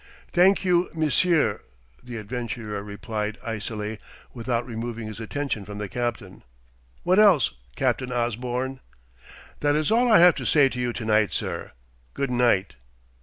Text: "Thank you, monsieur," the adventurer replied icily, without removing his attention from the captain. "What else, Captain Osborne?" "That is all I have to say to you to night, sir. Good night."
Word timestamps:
"Thank 0.31 0.65
you, 0.65 0.89
monsieur," 0.95 1.61
the 2.01 2.17
adventurer 2.17 2.81
replied 2.81 3.37
icily, 3.43 3.99
without 4.33 4.65
removing 4.65 5.05
his 5.05 5.19
attention 5.19 5.63
from 5.63 5.77
the 5.77 5.87
captain. 5.87 6.41
"What 7.03 7.19
else, 7.19 7.51
Captain 7.75 8.11
Osborne?" 8.11 8.79
"That 9.59 9.75
is 9.75 9.91
all 9.91 10.11
I 10.11 10.17
have 10.17 10.33
to 10.37 10.45
say 10.47 10.69
to 10.69 10.79
you 10.79 10.91
to 10.91 11.05
night, 11.05 11.33
sir. 11.35 11.73
Good 12.15 12.31
night." 12.31 12.77